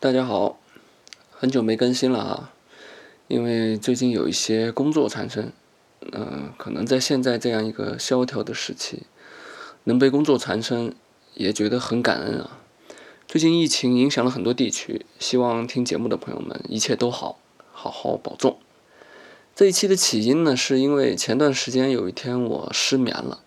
[0.00, 0.58] 大家好，
[1.30, 2.52] 很久没更新了啊，
[3.28, 5.52] 因为最近有一些工作缠身，
[6.10, 9.02] 嗯，可能在现在这样一个萧条的时期，
[9.84, 10.94] 能被工作缠身，
[11.34, 12.60] 也觉得很感恩啊。
[13.28, 17.38] 最近疫情影响了很多地区，希望听节目的朋友们一切都好，
[17.72, 18.58] 好好保重。
[19.54, 23.42] 这一期的起因呢，是因为前段时间有一天我失眠了。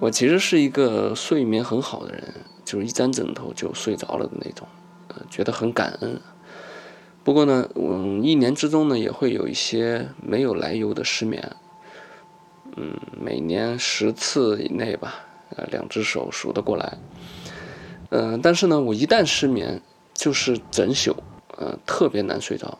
[0.00, 2.34] 我其实是一个睡眠很好的人，
[2.64, 4.66] 就是一沾枕头就睡着了的那种。
[5.30, 6.20] 觉得很感恩，
[7.24, 11.56] 不过呢，嗯，一年之中呢也会有一些没有来由的失眠，
[12.76, 16.98] 嗯，每年十次以内吧，呃，两只手数得过来，
[18.10, 19.80] 嗯，但是呢，我一旦失眠，
[20.14, 21.16] 就是整宿，
[21.56, 22.78] 呃，特别难睡着，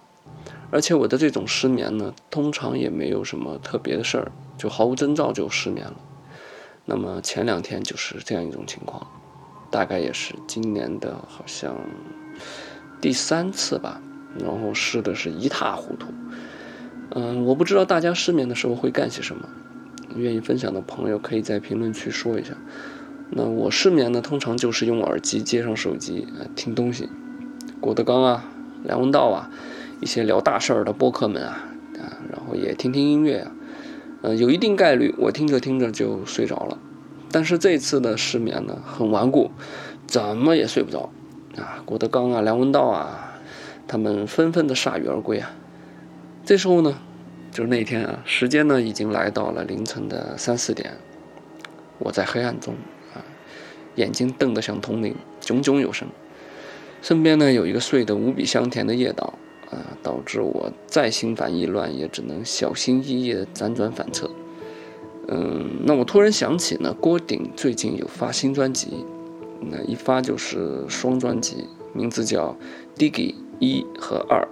[0.71, 5.97] 而且我的这种失眠呢，通常也没有什么特别的事儿，就毫无征兆就失眠了。
[6.85, 9.07] 那么前两天就是这样一种情况，
[9.71, 11.77] 大概也是今年的好像。
[13.01, 14.01] 第三次吧，
[14.41, 16.09] 然后试的是一塌糊涂。
[17.11, 19.49] 嗯，我不知道大家失眠的时候会干些什么，
[20.17, 22.55] 愿意分享的朋友可以在评论区说一下。
[23.31, 27.09] 那我失眠呢，通常就是用耳机接上手机听东西，
[27.81, 28.45] 郭德纲啊、
[28.83, 29.49] 梁文道啊，
[30.01, 31.69] 一些聊大事儿的播客们啊
[32.01, 33.53] 啊，然后也听听音乐啊。
[34.23, 36.79] 嗯，有一定概率我听着听着就睡着了，
[37.31, 39.51] 但是这次的失眠呢很顽固，
[40.07, 41.11] 怎么也睡不着。
[41.57, 43.41] 啊，郭德纲啊，梁文道啊，
[43.87, 45.51] 他们纷纷的铩羽而归啊。
[46.45, 46.99] 这时候呢，
[47.51, 50.97] 就是那天啊，时间呢已经来到了凌晨的三四点，
[51.99, 52.75] 我在黑暗中
[53.13, 53.19] 啊，
[53.97, 56.07] 眼睛瞪得像铜铃，炯炯有神。
[57.03, 59.35] 身边呢有一个睡得无比香甜的夜导
[59.71, 64.31] 啊，导致我再心烦意乱，也只能小心翼翼的辗转反侧。
[65.29, 69.05] 嗯，那我突然想起呢，郭顶最近有发新专辑。
[69.61, 72.57] 那一发就是双专辑，名字叫
[72.99, 74.47] 《Diggy》一和二，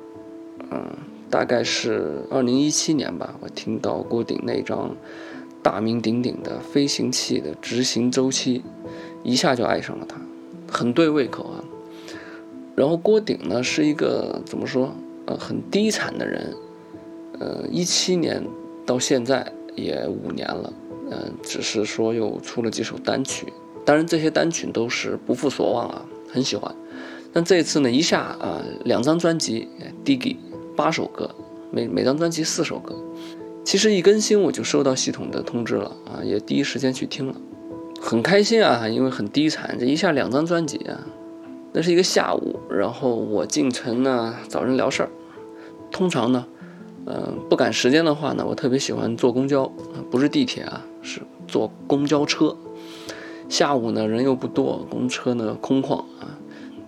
[0.71, 0.85] 嗯，
[1.31, 3.35] 大概是二零一七年吧。
[3.41, 4.95] 我听到郭顶那张
[5.63, 8.59] 大名鼎鼎的《飞行器的执行周期》，
[9.23, 10.17] 一下就爱上了他，
[10.71, 11.63] 很对胃口啊。
[12.75, 14.93] 然后郭顶呢是一个怎么说？
[15.27, 16.53] 呃，很低产的人。
[17.39, 18.43] 呃，一七年
[18.85, 20.73] 到现在也五年了，
[21.11, 23.53] 嗯，只是说又出了几首单曲。
[23.85, 26.75] 当然，这些单曲都是不负所望啊，很喜欢。
[27.33, 29.69] 但这次呢，一下啊，两张专辑
[30.05, 30.37] ，Diggy
[30.75, 31.31] 八首歌，
[31.71, 32.95] 每每张专辑四首歌。
[33.63, 37.35] 其实一更新我就收到系统的通知了啊，也第一时间去听了，
[38.01, 41.07] 很开心啊，因为很低产，这一下两张专辑啊。
[41.73, 45.11] 那是一个下午，然后我进城呢找人聊事儿。
[45.91, 46.47] 通常呢，
[47.07, 49.71] 嗯，不赶时间的话呢，我特别喜欢坐公交，
[50.11, 52.57] 不是地铁啊，是坐公交车。
[53.49, 56.37] 下午呢，人又不多，公车呢空旷啊。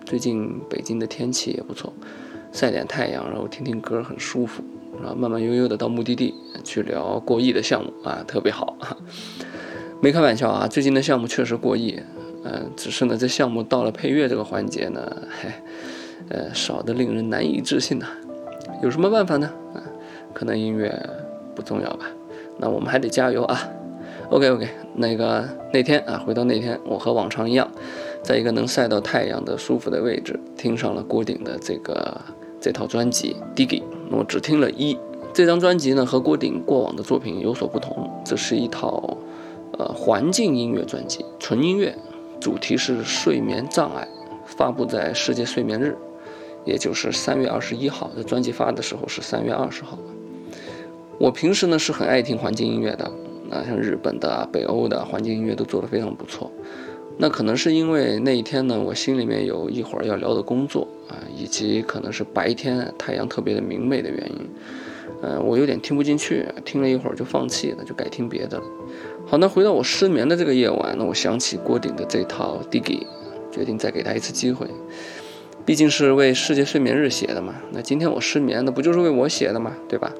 [0.05, 1.93] 最近北京的天气也不错，
[2.51, 4.61] 晒点太阳，然后听听歌很舒服，
[4.99, 8.97] 然后慢慢悠悠的到目的地去聊过亿的项目啊，特别好啊。
[10.01, 11.97] 没开玩笑啊，最近的项目确实过亿，
[12.43, 15.49] 嗯，只是呢这项目到了配乐这个环节呢，嘿，
[16.29, 18.07] 呃，少的令人难以置信呐。
[18.81, 19.51] 有什么办法呢？
[19.73, 19.83] 啊，
[20.33, 20.93] 可能音乐
[21.55, 22.05] 不重要吧，
[22.57, 23.69] 那我们还得加油啊。
[24.29, 27.67] OK OK，那个那天啊，回到那天，我和往常一样，
[28.21, 32.21] 在一个能晒到太阳的舒服的位置，听上了郭顶的这个
[32.61, 33.81] 这套专辑《Diggy》。
[34.11, 34.97] 我只听了一
[35.33, 39.17] 这张专辑呢，和郭顶过往的作品有所不同，这是一套
[39.79, 41.95] 呃环境音乐专辑，纯音乐，
[42.39, 44.07] 主题是睡眠障碍，
[44.45, 45.97] 发布在世界睡眠日，
[46.65, 48.11] 也就是三月二十一号。
[48.15, 49.97] 这专辑发的时候是三月二十号。
[51.19, 53.11] 我平时呢是很爱听环境音乐的。
[53.49, 56.51] 那，像日本的、北欧的环境音乐都做得非常不错。
[57.17, 64.49] 那可能是因为那一天呢，我心里面有一会儿要聊的工作啊，以及可能是白天太阳特别的明媚的原因。
[65.21, 68.63] 嗯，我有点听不进去，听了一会儿就放弃了，就改听别的了。
[69.25, 72.99] 好，那回到我失眠的这个夜晚，那我想起郭顶的这套《Diggy》，
[73.51, 74.65] 决定再给他一次机会。
[75.65, 77.55] 毕竟是为世界睡眠日写的嘛。
[77.71, 80.11] 那今天我失眠，那不就是为我写的嘛，对吧？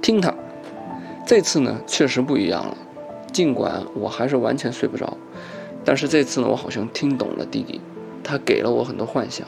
[0.00, 0.34] 听它。
[1.26, 2.76] 这次呢，确实不一样了。
[3.32, 5.16] 尽管我还是完全睡不着，
[5.84, 7.80] 但是这次呢，我好像听懂了弟弟，
[8.22, 9.46] 他给了我很多幻想。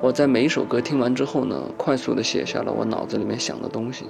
[0.00, 4.06] 我在每一首歌听完之后呢，快速的写下了我脑子里面想的东西。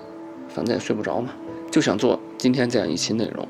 [0.48, 1.30] 反正也睡不着嘛，
[1.70, 3.46] 就想做今天这样一期内容。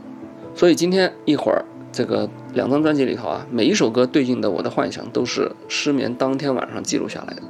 [0.54, 7.42] 所以今天一会儿，这个两张专辑里头啊，每一首歌对应的我的幻想都是失眠当天晚上记录下来的。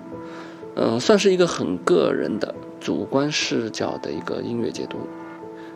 [0.77, 4.99] 嗯，算是一个很个人的主观视角的一个音乐解读。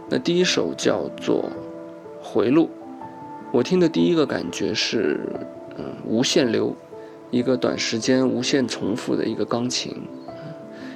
[0.08, 1.44] 那第一首叫做
[2.22, 2.64] 《回路》，
[3.52, 5.20] 我听的第一个感觉是，
[5.76, 6.74] 嗯，无限流，
[7.30, 9.94] 一个短时间无限重复的一个钢琴，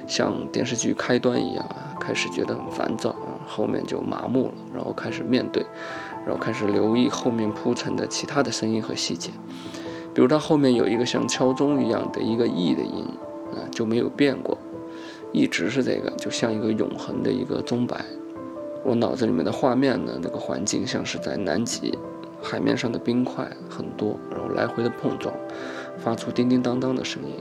[0.07, 5.63] 像电视剧开端一样啊，开始觉得很烦躁啊，后面就麻木了，然后开始面对，
[6.29, 9.31] 然后开始留意后面铺陈的其他的声音和细节，
[10.13, 13.03] 比如它后面有一个像敲钟一样的一个 E 的音
[13.51, 14.55] 啊，就没有变过，
[15.33, 18.05] 一直是这个，就像一个永恒的一个钟摆。
[18.83, 21.97] 我脑子里面的画面呢，那个环境像是在南极，
[22.43, 25.33] 海面上的冰块很多，然后来回的碰撞。
[25.97, 27.33] 发出叮叮当当的声音，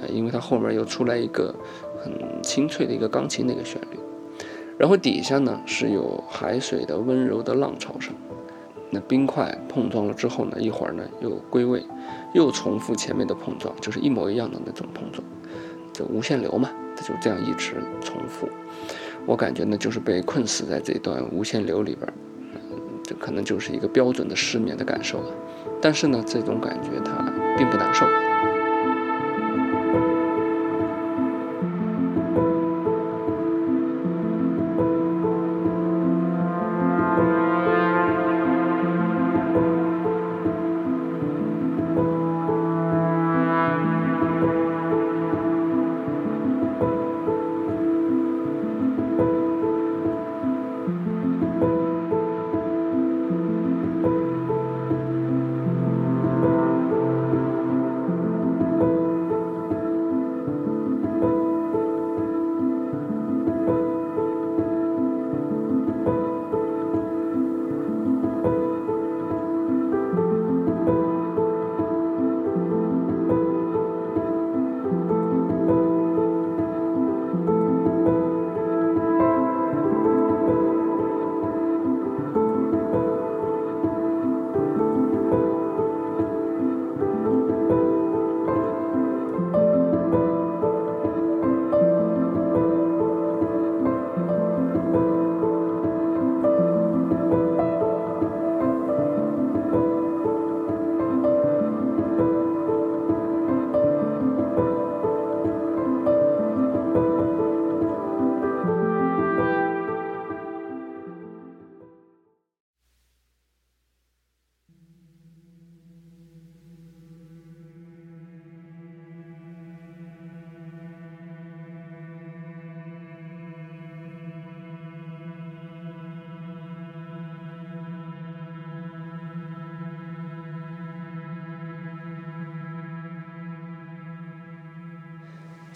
[0.00, 1.52] 呃，因为它后面又出来一个
[2.04, 3.98] 很清脆的一个钢琴的一个旋律，
[4.82, 8.12] 然后底下呢是有海水的温柔的浪潮声，
[8.90, 11.86] 那冰块碰撞了之后呢，一会儿呢又归位，
[12.34, 15.22] 又重复前面的碰撞，就是一模一样的那种碰撞，
[15.92, 18.48] 就无限流嘛，它就这样一直重复，
[19.24, 22.12] 我感觉呢就是被困死在这段无限流里边，
[23.04, 25.32] 这可能就是一个标准的失眠的感受了，
[25.80, 27.32] 但是呢这种感觉它。
[27.58, 28.06] 并不难受。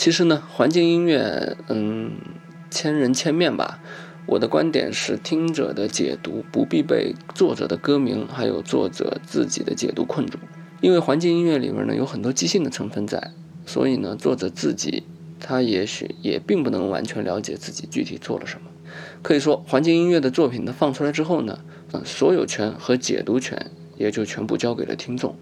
[0.06, 2.12] 其实呢，环境音乐，嗯，
[2.70, 3.80] 千人千面吧。
[4.26, 10.38] 我的观点是，听者的解读不必被作者的歌名还有作者自己的解读困住，
[10.80, 13.32] 因为环境音乐里面呢有很多即兴的成分在，
[13.66, 15.02] 所以呢，作者自己
[15.40, 18.70] 他也许也并不能完全了解自己具体做了什么。
[19.22, 21.58] 可以说，环境音乐的作品呢放出来之后呢，
[21.92, 25.34] 嗯，所有权和解读权也就全部交给了听众，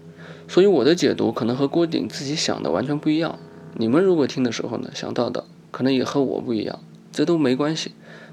[0.47, 3.37] 所以我的解读可能和郭顶自己想的完全不一样。
[3.77, 6.79] 你们如果听的时候呢，想到的可能也和我不一样，
[7.11, 7.91] 这都没关系。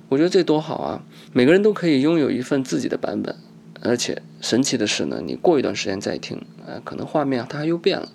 [0.08, 1.02] 我觉得这多好啊！
[1.32, 3.34] 每个人都可以拥有一份自己的版本，
[3.80, 8.12] 而且神奇的是呢，你过一段时间再听，呃，可能画面它又变了。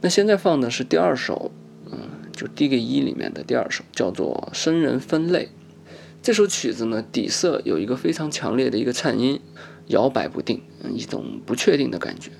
[0.00, 1.52] 那现在放的是第二首，
[1.90, 1.98] 嗯，
[2.32, 5.44] 就 D 个一里面的第二首，叫做《生人分类》。
[6.20, 9.40] 这首曲子呢，底色有一个非常强烈的一个颤音，
[9.86, 10.60] 摇摆不定，
[10.92, 12.30] 一种不确定的感觉。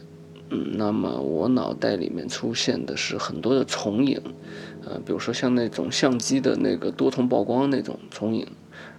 [0.77, 4.21] 那么我脑袋里面出现的是很多的重影，
[4.85, 8.47] 呃，比如说像那种相机的那个多重曝光那种重影，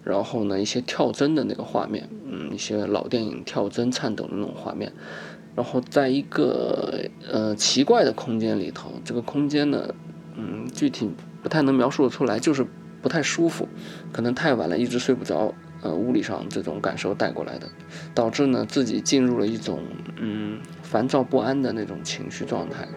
[0.04, 4.92] 然后呢一些跳帧的那个画面，嗯，一些老电影跳帧颤抖的那种画面，
[5.56, 7.00] 然后在一个
[7.32, 9.94] 呃奇怪的空间里头，这个空间呢，
[10.36, 11.10] 嗯，具体
[11.42, 12.66] 不太能描述的出来，就是
[13.02, 13.68] 不太舒服，
[14.12, 15.54] 可能太晚了，一直睡不着。
[15.82, 17.68] 呃，物理上这种感受带过来的，
[18.14, 19.84] 导致呢自己进入了一种
[20.18, 22.88] 嗯烦躁不安的那种情绪状态，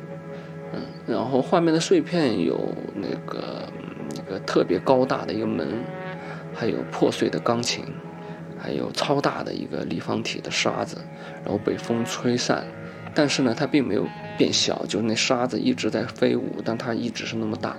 [0.72, 3.68] 嗯，然后画面的碎片有那个
[4.14, 5.84] 一个特别高大的一个门，
[6.54, 7.84] 还有破碎的钢琴，
[8.58, 10.96] 还有超大的一个立方体的沙子，
[11.44, 12.64] 然后被风吹散，
[13.14, 14.06] 但是呢它并没有
[14.38, 17.76] 变小，就是那沙子一直在飞舞，但它一直是那么大，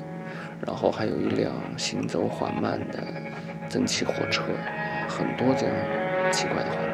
[0.67, 2.99] 然后还有一辆行走缓慢的
[3.69, 4.43] 蒸汽火车。
[5.09, 5.89] 很多这样
[6.29, 6.87] 奇怪的话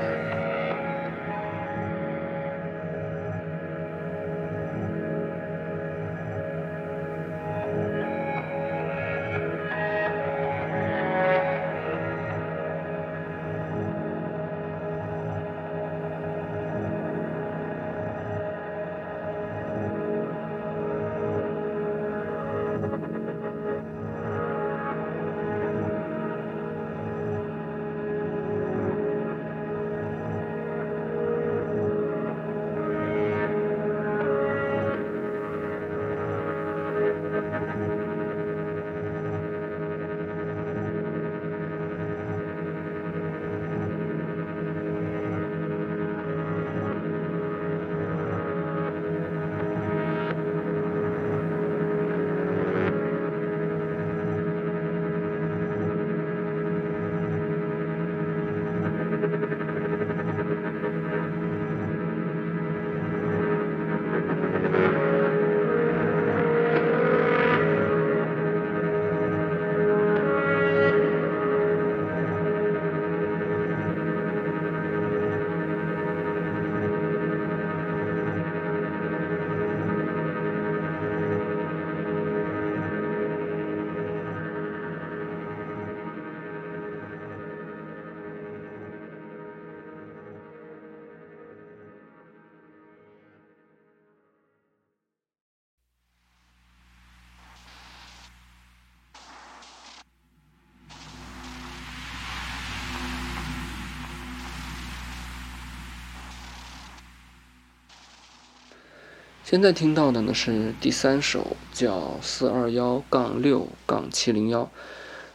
[109.45, 114.71] 现在听到的呢是第三首，叫四二幺杠六杠七零幺，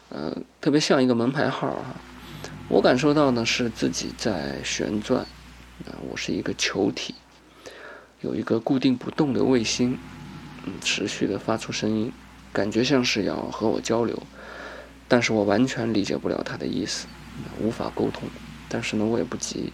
[0.08, 1.94] 呃，特别像一个门牌号啊。
[2.68, 5.20] 我感受到呢是自己在旋转，
[5.86, 7.14] 啊，我是一个球体，
[8.20, 9.96] 有一个固定不动的卫星，
[10.64, 12.12] 嗯，持续的发出声音，
[12.52, 14.20] 感觉像是要和我交流，
[15.06, 17.06] 但是我完全理解不了它的意思，
[17.60, 18.28] 无法沟通。
[18.68, 19.72] 但是呢，我也不急，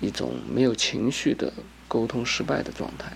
[0.00, 1.52] 一种没有情绪的
[1.86, 3.12] 沟通失败的状态。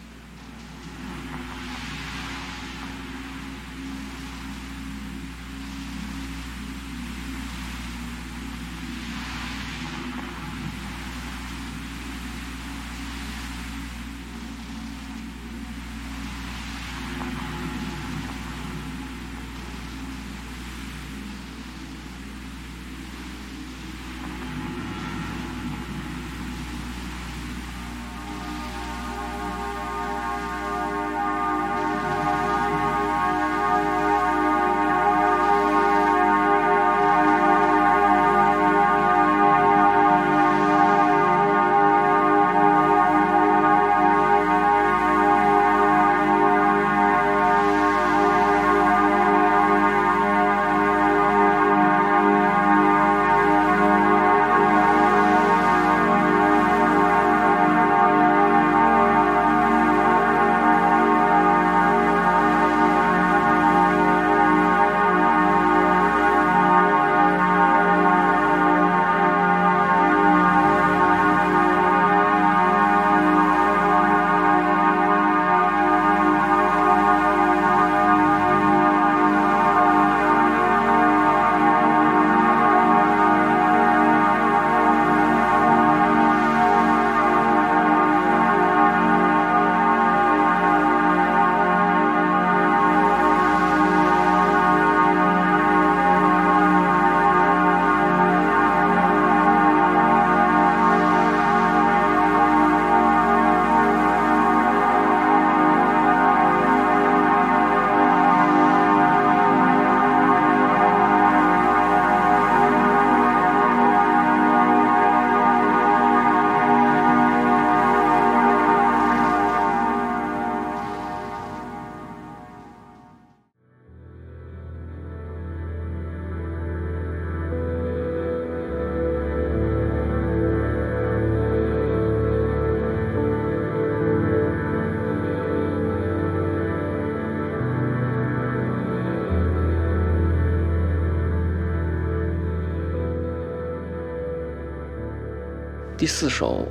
[146.02, 146.66] 第四首，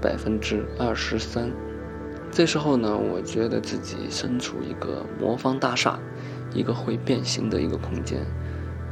[0.00, 1.52] 百分之二十三。
[2.32, 6.00] 这时候呢，我觉得自己身处一个魔方大厦，
[6.54, 8.24] 一个会变形的一个空间。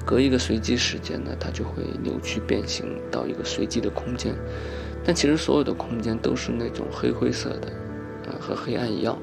[0.04, 4.34] 隔一个随机时间呢，它就会扭曲变形到一个随机的空间。
[5.02, 7.72] 但其实所有的空间都是那种黑灰色的，
[8.26, 9.16] 呃，和黑暗一样。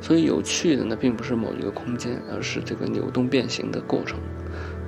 [0.00, 4.20] 所以有趣的呢，并不是某一个空间，而是这个扭动变形的过程，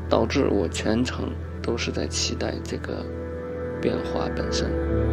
[0.09, 3.05] 导致我全程都是在期待这个。
[3.81, 5.10] 变化本身。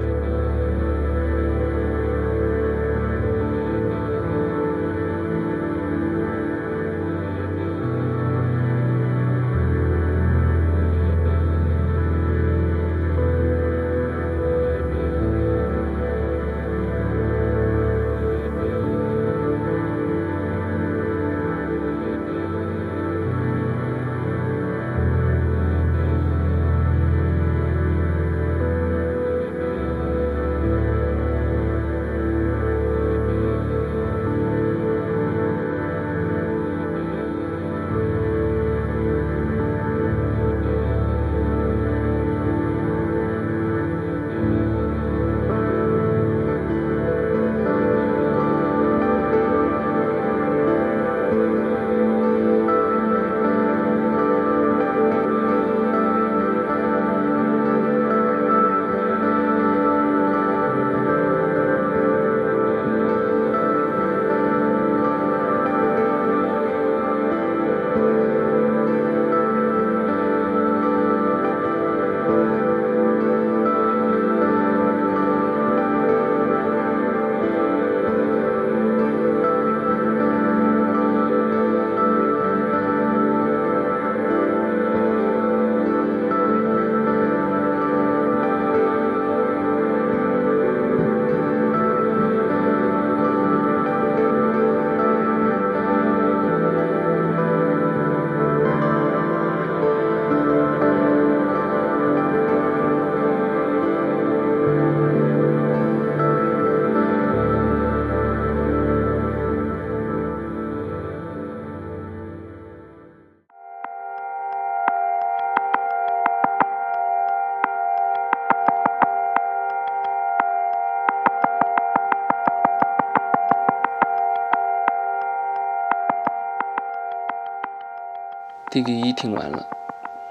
[128.77, 129.65] D G 一听完了，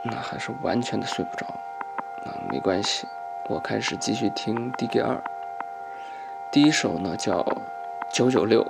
[0.05, 1.47] 那还是完全的睡不着。
[2.25, 3.09] 啊，没关系，
[3.49, 5.21] 我开始继续听 D G 二。
[6.53, 7.45] 第一首呢叫
[8.09, 8.65] 九九六，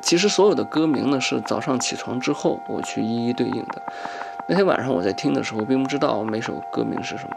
[0.00, 3.80] 其实所有的歌名呢是早上起床之后我去一一对应的。
[4.48, 7.36] 那天晚上我在听的时候，并不知道每首歌名是什么。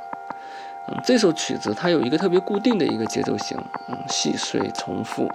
[0.88, 3.56] 嗯，这首曲子它有一个特别固定的一个节奏型，
[3.88, 5.32] 嗯，细碎重复。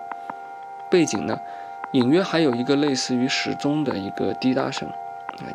[0.90, 1.38] 背景呢，
[1.92, 4.90] 隐约还有一个类似于时钟的一个滴答声，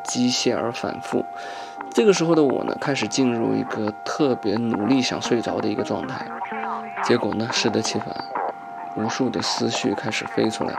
[0.03, 1.25] 机械而反复。
[1.91, 6.25] 这个时候的我呢，开始进入一个特别努力想睡着的一个状态，
[7.03, 8.07] 结果呢，适得其反。
[8.95, 10.73] 无数的思绪开始飞出来，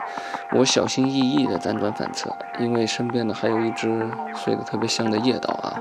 [0.51, 3.87] 我小心翼翼地辗转反侧，因为身边呢还有一只
[4.35, 5.79] 睡得特别香的夜岛啊，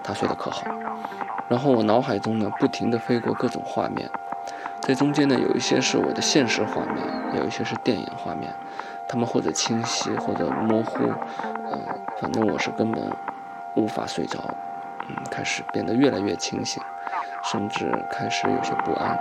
[0.00, 0.62] 它睡得可好。
[1.48, 4.08] 然后我脑海中呢不停地飞过各种画面，
[4.80, 7.04] 这中间呢有一些是我的现实画面，
[7.36, 8.54] 有一些是电影画面，
[9.12, 11.04] 他们或者清晰或者模糊，
[11.44, 11.78] 嗯，
[12.18, 13.12] 反正我是根本
[13.74, 14.38] 无法睡着，
[15.06, 16.82] 嗯，开始变得越来越清醒，
[17.44, 19.18] 甚至开始有些不安。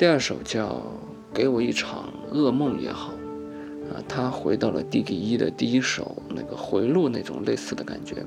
[0.00, 0.66] 第二首叫
[1.34, 3.12] 《给我一场噩梦也好》，
[3.92, 8.24] 啊，它回到了 D G 一的第一首那个回路那种类似的感觉，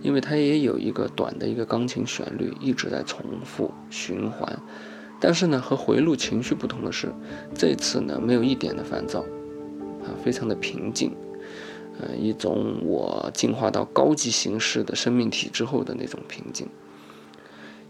[0.00, 4.58] 因为它也有一个短的一个钢琴旋律一直在重复循环，
[5.20, 7.12] 但是呢，和回路情绪不同的是，
[7.54, 9.20] 这次呢没有一点的烦躁，
[10.02, 11.14] 啊，非常的平静，
[12.00, 16.66] 嗯，一种我进化到高级形式的生命体之后的那种平静，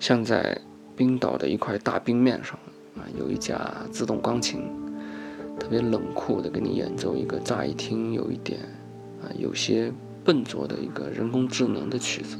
[0.01, 0.61] 像在
[0.97, 2.59] 冰岛的一块大冰面上。
[2.96, 4.62] 啊，有一架自动钢琴，
[5.59, 8.61] 特别冷酷的给你演奏一个乍一听有一点
[9.22, 9.92] 啊有些
[10.24, 12.37] 笨拙的一个人工智能的曲子。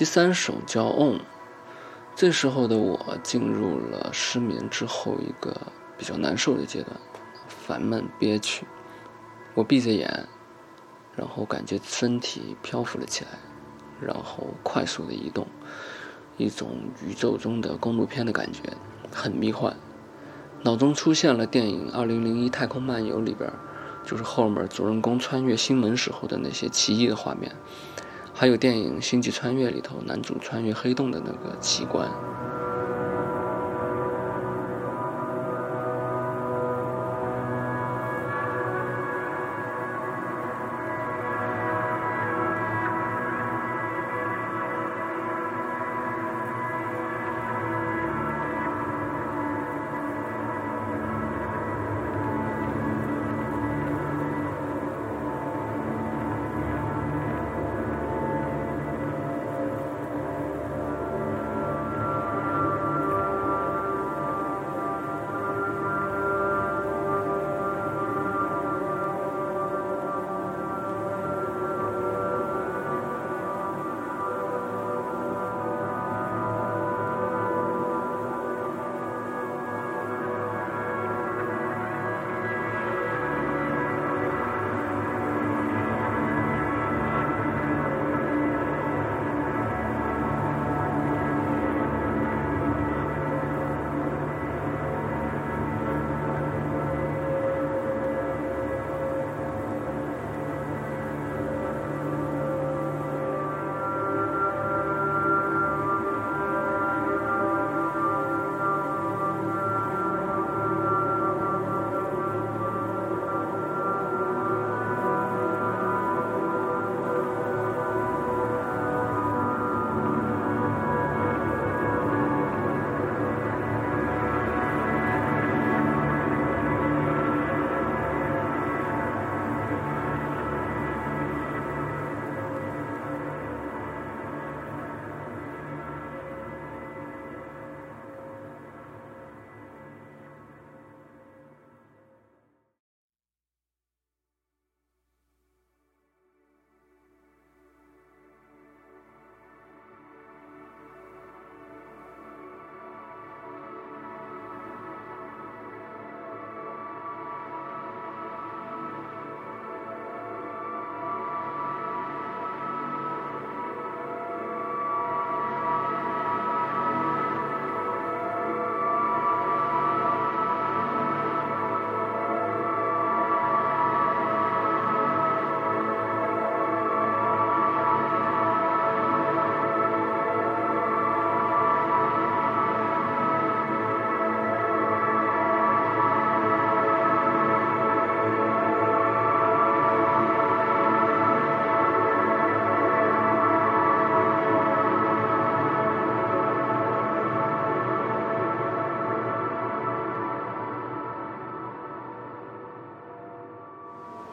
[0.00, 1.18] 第三首叫《On》，
[2.16, 5.54] 这时候的我进入了失眠之后一个
[5.98, 6.96] 比较难受的阶段，
[7.46, 8.66] 烦闷憋屈。
[9.52, 10.26] 我闭着眼，
[11.14, 13.32] 然后感觉身体漂浮了起来，
[14.00, 15.46] 然后快速的移动，
[16.38, 18.62] 一种宇宙中的公路片的感觉，
[19.12, 19.76] 很迷幻。
[20.62, 23.52] 脑中出现了电影《二零零一太空漫游》里边，
[24.06, 27.54] 就是后面主人公穿越星门时候的那些奇异的画面，
[28.40, 32.29] 还有电影《星际穿越》里头男主穿越黑洞的那个奇观。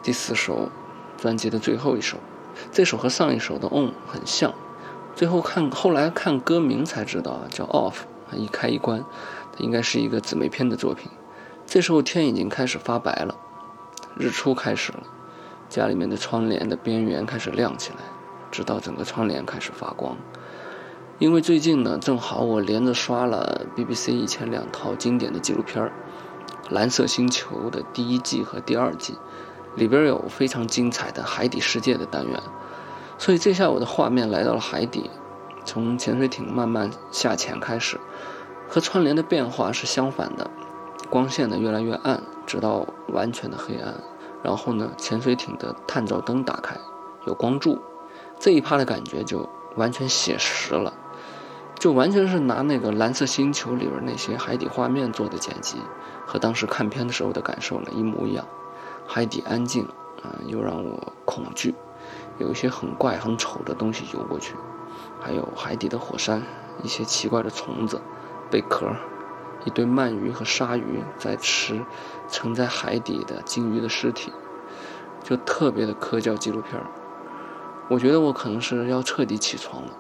[0.08, 0.70] 第四首，
[1.18, 2.16] 专辑的最后一首，
[2.72, 4.54] 这首和上一首的《On》很像。
[5.18, 7.96] 最后看后来看歌名才知道啊，叫《Off》，
[8.38, 9.04] 一开一关，
[9.52, 11.12] 它应该是一个姊妹篇的作品。
[11.66, 13.36] 这时候天已经开始发白了，
[14.16, 15.04] 日出开始了，
[15.68, 17.98] 家里面的窗帘的边缘开始亮起来，
[18.50, 20.16] 直到整个窗帘开始发光。
[21.20, 25.92] 因为最近呢，正好我连着刷了 BBC 以前两套经典的纪录片儿，
[26.74, 29.18] 《蓝色星球》的第一季和第二季。
[29.78, 32.42] 里边有非常精彩的海底世界的单元，
[33.20, 35.10] 所以这下我的画面来到了海底，
[35.64, 38.00] 从潜水艇慢慢下潜开始，
[38.68, 40.50] 和窗帘的变化是相反的，
[41.12, 43.94] 光线呢越来越暗，直到完全的黑暗。
[44.44, 46.78] 然后呢，潜水艇的探照灯打开，
[47.26, 47.80] 有光柱，
[48.40, 50.94] 这一趴的感觉就完全写实了，
[51.78, 55.78] 就完全是拿那个蓝色星球里边那些海底画面做的剪辑，
[56.26, 58.46] 和当时看片的时候的感受呢一模一样。
[59.08, 59.88] 海底安静，
[60.24, 61.74] 嗯，又让我恐惧。
[62.38, 64.54] 有一些很怪、很丑的东西游过去，
[65.20, 66.44] 还有海底的火山，
[66.84, 68.00] 一些奇怪的虫子、
[68.52, 68.92] 贝壳，
[69.66, 71.84] 一堆鳗鱼和鲨鱼在吃
[72.30, 74.32] 沉在海底的鲸鱼的尸体，
[75.24, 76.80] 就特别的科教纪录片
[77.90, 79.92] 我觉得我可能是要彻底起床了，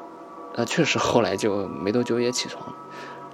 [0.57, 2.75] 啊，确实后来就没多久也起床了。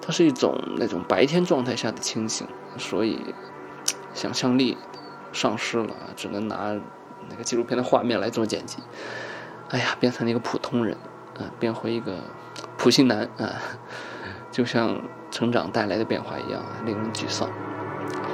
[0.02, 3.34] 它是一种那种白天状态下的清醒，所以
[4.14, 4.78] 想象力。
[5.34, 6.80] 丧失了，只能拿
[7.30, 8.78] 那个纪录片的画面来做剪辑。
[9.70, 10.96] 哎呀，变成了一个普通人。
[11.34, 12.14] 啊，变回一个
[12.78, 13.56] 普信男啊，
[14.52, 17.50] 就像成长带来的变化一样，令人沮丧。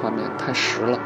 [0.02, 1.00] 画面太实了。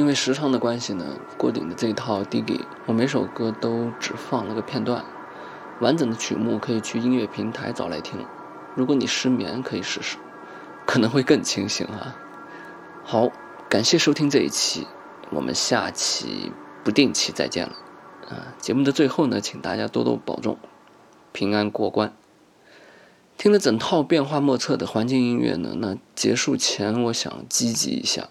[0.00, 1.04] 因为时长的关系呢，
[1.36, 5.04] 郭顶的这一套 Digi，我每首歌都只放了个片段，
[5.78, 8.24] 完整的曲目可以去音乐平台找来听。
[8.74, 10.16] 如果你失眠，可以试试，
[10.86, 12.16] 可能会更清醒啊。
[13.04, 13.28] 好，
[13.68, 14.86] 感谢收听这一期，
[15.32, 16.50] 我们下期
[16.82, 17.74] 不定期再见了。
[18.30, 20.56] 啊，节目的最后呢，请大家多多保重，
[21.32, 22.14] 平安过关。
[23.36, 28.30] 听了整套变化莫测的环境音乐呢，那结束前我想积极一下。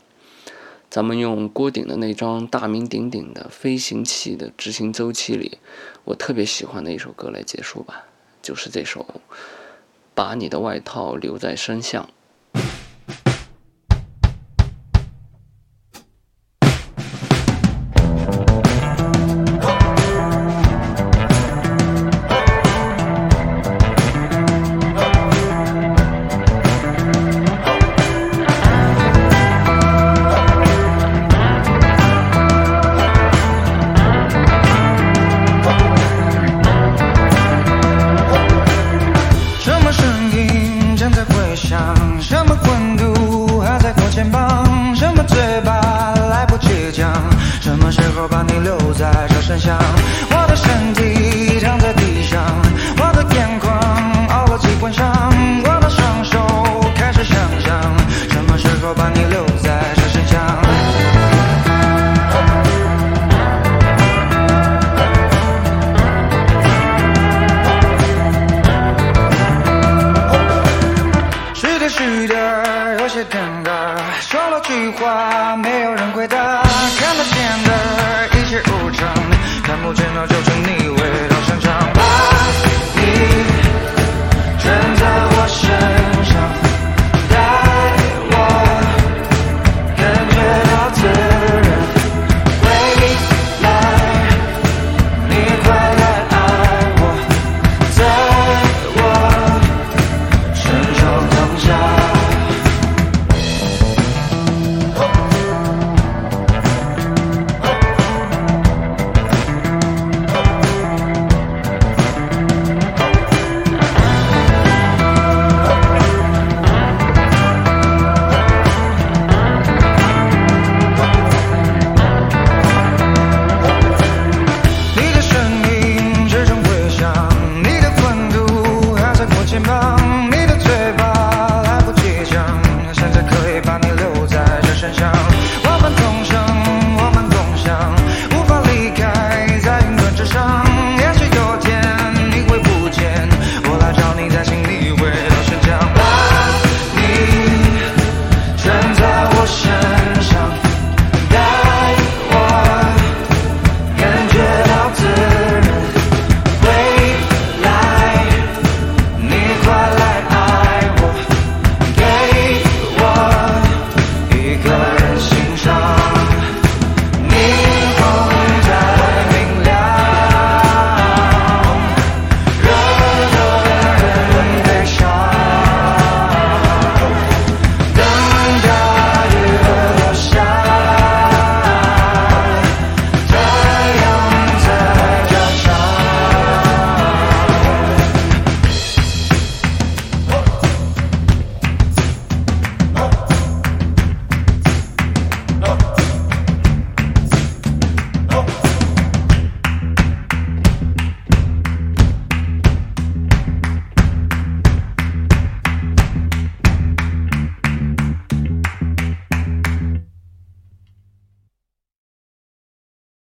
[0.89, 5.59] 咱们用郭顶的那张大名鼎鼎的《飞行器的执行周期》里，
[6.03, 8.05] 我特别喜欢的一首歌来结束吧，
[8.41, 9.05] 就是这首
[10.15, 12.03] 《把你的外套留在身上》。